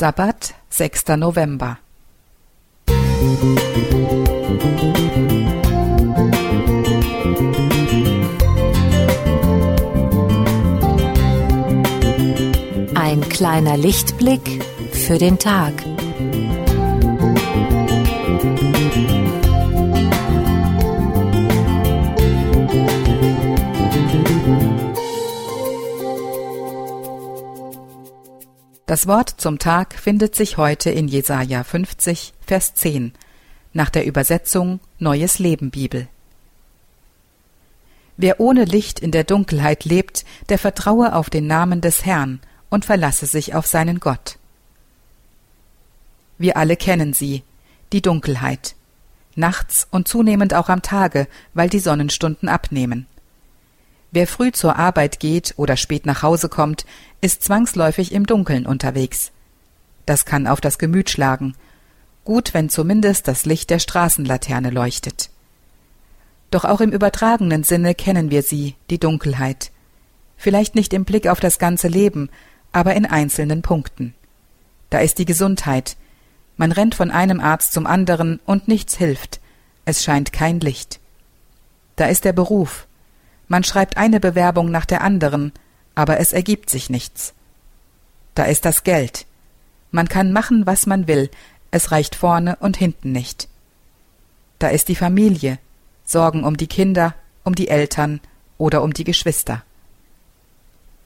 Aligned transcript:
Sabbat, 0.00 0.54
6. 0.70 1.08
November. 1.18 1.76
Ein 12.94 13.20
kleiner 13.28 13.76
Lichtblick 13.76 14.64
für 14.90 15.18
den 15.18 15.38
Tag. 15.38 15.74
Das 28.90 29.06
Wort 29.06 29.34
zum 29.36 29.60
Tag 29.60 29.94
findet 29.94 30.34
sich 30.34 30.56
heute 30.56 30.90
in 30.90 31.06
Jesaja 31.06 31.62
50, 31.62 32.32
Vers 32.44 32.74
10, 32.74 33.12
nach 33.72 33.88
der 33.88 34.04
Übersetzung 34.04 34.80
Neues 34.98 35.38
Leben 35.38 35.70
Bibel. 35.70 36.08
Wer 38.16 38.40
ohne 38.40 38.64
Licht 38.64 38.98
in 38.98 39.12
der 39.12 39.22
Dunkelheit 39.22 39.84
lebt, 39.84 40.24
der 40.48 40.58
vertraue 40.58 41.14
auf 41.14 41.30
den 41.30 41.46
Namen 41.46 41.80
des 41.80 42.04
Herrn 42.04 42.40
und 42.68 42.84
verlasse 42.84 43.26
sich 43.26 43.54
auf 43.54 43.68
seinen 43.68 44.00
Gott. 44.00 44.38
Wir 46.38 46.56
alle 46.56 46.76
kennen 46.76 47.12
sie, 47.12 47.44
die 47.92 48.02
Dunkelheit, 48.02 48.74
nachts 49.36 49.86
und 49.92 50.08
zunehmend 50.08 50.52
auch 50.52 50.68
am 50.68 50.82
Tage, 50.82 51.28
weil 51.54 51.68
die 51.68 51.78
Sonnenstunden 51.78 52.48
abnehmen. 52.48 53.06
Wer 54.12 54.26
früh 54.26 54.50
zur 54.50 54.76
Arbeit 54.76 55.20
geht 55.20 55.54
oder 55.56 55.76
spät 55.76 56.04
nach 56.04 56.22
Hause 56.22 56.48
kommt, 56.48 56.84
ist 57.20 57.44
zwangsläufig 57.44 58.12
im 58.12 58.26
Dunkeln 58.26 58.66
unterwegs. 58.66 59.30
Das 60.06 60.24
kann 60.24 60.46
auf 60.46 60.60
das 60.60 60.78
Gemüt 60.78 61.10
schlagen. 61.10 61.54
Gut, 62.24 62.52
wenn 62.52 62.68
zumindest 62.68 63.28
das 63.28 63.44
Licht 63.44 63.70
der 63.70 63.78
Straßenlaterne 63.78 64.70
leuchtet. 64.70 65.30
Doch 66.50 66.64
auch 66.64 66.80
im 66.80 66.90
übertragenen 66.90 67.62
Sinne 67.62 67.94
kennen 67.94 68.30
wir 68.30 68.42
sie, 68.42 68.74
die 68.90 68.98
Dunkelheit. 68.98 69.70
Vielleicht 70.36 70.74
nicht 70.74 70.92
im 70.92 71.04
Blick 71.04 71.28
auf 71.28 71.38
das 71.38 71.58
ganze 71.58 71.86
Leben, 71.86 72.30
aber 72.72 72.94
in 72.94 73.06
einzelnen 73.06 73.62
Punkten. 73.62 74.14
Da 74.90 74.98
ist 74.98 75.18
die 75.18 75.24
Gesundheit. 75.24 75.96
Man 76.56 76.72
rennt 76.72 76.96
von 76.96 77.12
einem 77.12 77.38
Arzt 77.40 77.72
zum 77.72 77.86
anderen 77.86 78.40
und 78.44 78.66
nichts 78.66 78.96
hilft. 78.96 79.40
Es 79.84 80.02
scheint 80.02 80.32
kein 80.32 80.58
Licht. 80.58 80.98
Da 81.94 82.06
ist 82.06 82.24
der 82.24 82.32
Beruf. 82.32 82.88
Man 83.50 83.64
schreibt 83.64 83.96
eine 83.96 84.20
Bewerbung 84.20 84.70
nach 84.70 84.86
der 84.86 85.00
anderen, 85.00 85.52
aber 85.96 86.20
es 86.20 86.32
ergibt 86.32 86.70
sich 86.70 86.88
nichts. 86.88 87.34
Da 88.36 88.44
ist 88.44 88.64
das 88.64 88.84
Geld. 88.84 89.26
Man 89.90 90.08
kann 90.08 90.32
machen, 90.32 90.66
was 90.66 90.86
man 90.86 91.08
will, 91.08 91.30
es 91.72 91.90
reicht 91.90 92.14
vorne 92.14 92.54
und 92.60 92.76
hinten 92.76 93.10
nicht. 93.10 93.48
Da 94.60 94.68
ist 94.68 94.86
die 94.86 94.94
Familie, 94.94 95.58
Sorgen 96.04 96.44
um 96.44 96.56
die 96.56 96.68
Kinder, 96.68 97.16
um 97.42 97.56
die 97.56 97.66
Eltern 97.66 98.20
oder 98.56 98.82
um 98.82 98.92
die 98.92 99.02
Geschwister. 99.02 99.64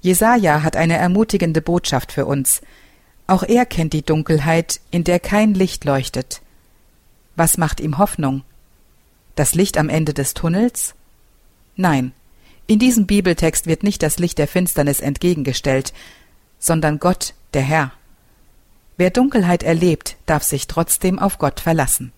Jesaja 0.00 0.64
hat 0.64 0.74
eine 0.74 0.96
ermutigende 0.96 1.62
Botschaft 1.62 2.10
für 2.10 2.26
uns. 2.26 2.60
Auch 3.28 3.44
er 3.44 3.66
kennt 3.66 3.92
die 3.92 4.04
Dunkelheit, 4.04 4.80
in 4.90 5.04
der 5.04 5.20
kein 5.20 5.54
Licht 5.54 5.84
leuchtet. 5.84 6.42
Was 7.36 7.56
macht 7.56 7.78
ihm 7.78 7.98
Hoffnung? 7.98 8.42
Das 9.36 9.54
Licht 9.54 9.78
am 9.78 9.88
Ende 9.88 10.12
des 10.12 10.34
Tunnels? 10.34 10.96
Nein, 11.76 12.12
in 12.72 12.78
diesem 12.78 13.06
Bibeltext 13.06 13.66
wird 13.66 13.82
nicht 13.82 14.02
das 14.02 14.18
Licht 14.18 14.38
der 14.38 14.48
Finsternis 14.48 15.00
entgegengestellt, 15.00 15.92
sondern 16.58 16.98
Gott, 16.98 17.34
der 17.52 17.60
Herr. 17.60 17.92
Wer 18.96 19.10
Dunkelheit 19.10 19.62
erlebt, 19.62 20.16
darf 20.24 20.42
sich 20.42 20.68
trotzdem 20.68 21.18
auf 21.18 21.36
Gott 21.36 21.60
verlassen. 21.60 22.12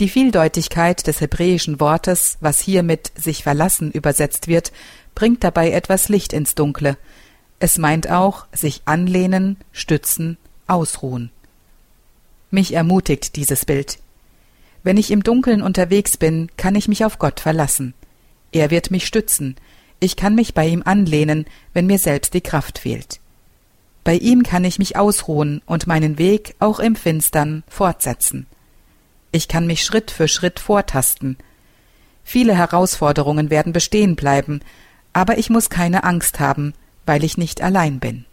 Die 0.00 0.08
Vieldeutigkeit 0.08 1.06
des 1.06 1.20
hebräischen 1.20 1.78
Wortes, 1.78 2.38
was 2.40 2.58
hier 2.58 2.82
mit 2.82 3.12
sich 3.14 3.44
verlassen 3.44 3.92
übersetzt 3.92 4.48
wird, 4.48 4.72
bringt 5.14 5.44
dabei 5.44 5.70
etwas 5.70 6.08
Licht 6.08 6.32
ins 6.32 6.56
Dunkle. 6.56 6.96
Es 7.60 7.78
meint 7.78 8.10
auch 8.10 8.46
sich 8.52 8.82
anlehnen, 8.86 9.56
stützen, 9.70 10.36
ausruhen. 10.66 11.30
Mich 12.50 12.72
ermutigt 12.74 13.36
dieses 13.36 13.64
Bild. 13.66 14.00
Wenn 14.82 14.96
ich 14.96 15.12
im 15.12 15.22
Dunkeln 15.22 15.62
unterwegs 15.62 16.16
bin, 16.16 16.50
kann 16.56 16.74
ich 16.74 16.88
mich 16.88 17.04
auf 17.04 17.20
Gott 17.20 17.38
verlassen. 17.38 17.94
Er 18.52 18.70
wird 18.70 18.90
mich 18.90 19.06
stützen. 19.06 19.56
Ich 19.98 20.16
kann 20.16 20.34
mich 20.34 20.54
bei 20.54 20.66
ihm 20.66 20.82
anlehnen, 20.84 21.46
wenn 21.72 21.86
mir 21.86 21.98
selbst 21.98 22.34
die 22.34 22.40
Kraft 22.40 22.78
fehlt. 22.78 23.20
Bei 24.04 24.14
ihm 24.14 24.42
kann 24.42 24.64
ich 24.64 24.78
mich 24.78 24.96
ausruhen 24.96 25.62
und 25.64 25.86
meinen 25.86 26.18
Weg 26.18 26.54
auch 26.58 26.80
im 26.80 26.96
Finstern 26.96 27.62
fortsetzen. 27.68 28.46
Ich 29.30 29.48
kann 29.48 29.66
mich 29.66 29.84
Schritt 29.84 30.10
für 30.10 30.28
Schritt 30.28 30.60
vortasten. 30.60 31.38
Viele 32.24 32.54
Herausforderungen 32.54 33.48
werden 33.48 33.72
bestehen 33.72 34.16
bleiben, 34.16 34.60
aber 35.12 35.38
ich 35.38 35.50
muss 35.50 35.70
keine 35.70 36.04
Angst 36.04 36.40
haben, 36.40 36.74
weil 37.06 37.24
ich 37.24 37.38
nicht 37.38 37.62
allein 37.62 38.00
bin. 38.00 38.24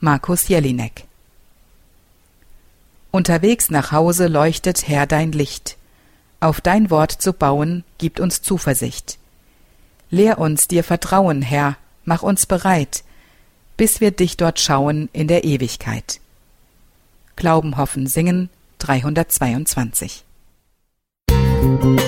Markus 0.00 0.48
Jelinek 0.48 1.04
Unterwegs 3.10 3.70
nach 3.70 3.92
Hause 3.92 4.26
leuchtet 4.26 4.88
Herr 4.88 5.06
dein 5.06 5.32
Licht. 5.32 5.76
Auf 6.40 6.60
dein 6.60 6.90
Wort 6.90 7.12
zu 7.12 7.32
bauen, 7.32 7.84
gibt 7.98 8.20
uns 8.20 8.42
Zuversicht. 8.42 9.18
Lehr 10.10 10.38
uns 10.38 10.68
dir 10.68 10.84
Vertrauen, 10.84 11.42
Herr, 11.42 11.76
mach 12.04 12.22
uns 12.22 12.46
bereit, 12.46 13.04
bis 13.76 14.00
wir 14.00 14.10
dich 14.10 14.36
dort 14.36 14.60
schauen 14.60 15.08
in 15.12 15.28
der 15.28 15.44
Ewigkeit. 15.44 16.20
Glauben, 17.36 17.76
hoffen, 17.76 18.06
singen 18.06 18.48
322. 18.78 20.24
Musik 21.30 22.05